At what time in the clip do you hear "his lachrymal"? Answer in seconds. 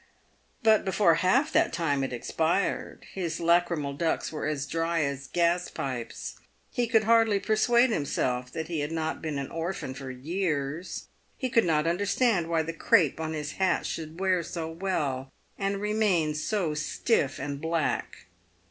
3.13-3.93